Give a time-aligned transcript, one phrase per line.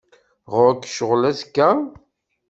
[0.53, 1.69] Ɣur-k ccɣel azekka?